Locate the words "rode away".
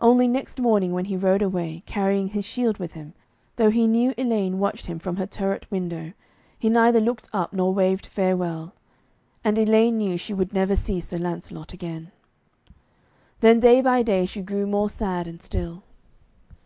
1.16-1.82